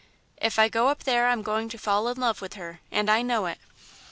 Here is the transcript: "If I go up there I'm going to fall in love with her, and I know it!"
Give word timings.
"If 0.41 0.57
I 0.57 0.67
go 0.67 0.87
up 0.87 1.03
there 1.03 1.27
I'm 1.27 1.43
going 1.43 1.69
to 1.69 1.77
fall 1.77 2.07
in 2.07 2.17
love 2.19 2.41
with 2.41 2.55
her, 2.55 2.79
and 2.91 3.07
I 3.07 3.21
know 3.21 3.45
it!" 3.45 3.59